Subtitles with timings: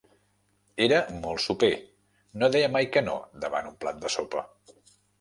[0.85, 1.71] Era molt soper:
[2.45, 3.17] no deia mai que no
[3.47, 4.49] davant un plat de sopa.